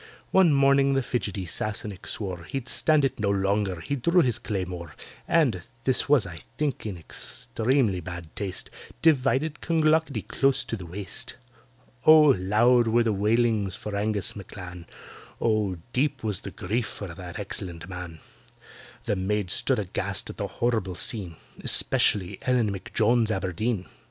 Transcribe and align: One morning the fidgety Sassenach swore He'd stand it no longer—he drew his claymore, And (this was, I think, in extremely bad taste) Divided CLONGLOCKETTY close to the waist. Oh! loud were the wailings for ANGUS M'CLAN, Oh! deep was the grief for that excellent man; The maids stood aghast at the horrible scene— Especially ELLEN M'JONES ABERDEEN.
One 0.31 0.51
morning 0.51 0.95
the 0.95 1.03
fidgety 1.03 1.45
Sassenach 1.45 2.07
swore 2.07 2.45
He'd 2.45 2.67
stand 2.67 3.05
it 3.05 3.19
no 3.19 3.29
longer—he 3.29 3.97
drew 3.97 4.21
his 4.23 4.39
claymore, 4.39 4.95
And 5.27 5.61
(this 5.83 6.09
was, 6.09 6.25
I 6.25 6.39
think, 6.57 6.87
in 6.87 6.97
extremely 6.97 7.99
bad 7.99 8.35
taste) 8.35 8.71
Divided 9.03 9.61
CLONGLOCKETTY 9.61 10.23
close 10.27 10.63
to 10.63 10.75
the 10.75 10.87
waist. 10.87 11.35
Oh! 12.03 12.33
loud 12.35 12.87
were 12.87 13.03
the 13.03 13.13
wailings 13.13 13.75
for 13.75 13.95
ANGUS 13.95 14.35
M'CLAN, 14.35 14.87
Oh! 15.39 15.77
deep 15.93 16.23
was 16.23 16.39
the 16.39 16.49
grief 16.49 16.87
for 16.87 17.13
that 17.13 17.37
excellent 17.37 17.87
man; 17.87 18.21
The 19.03 19.15
maids 19.15 19.53
stood 19.53 19.77
aghast 19.77 20.31
at 20.31 20.37
the 20.37 20.47
horrible 20.47 20.95
scene— 20.95 21.35
Especially 21.63 22.39
ELLEN 22.47 22.71
M'JONES 22.71 23.29
ABERDEEN. 23.29 23.85